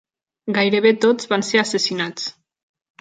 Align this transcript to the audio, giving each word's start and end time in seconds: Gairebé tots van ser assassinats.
Gairebé 0.57 0.93
tots 1.05 1.31
van 1.33 1.45
ser 1.51 1.61
assassinats. 1.63 2.29